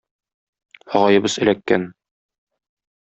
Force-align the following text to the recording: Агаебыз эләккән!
Агаебыз 0.99 1.37
эләккән! 1.43 1.89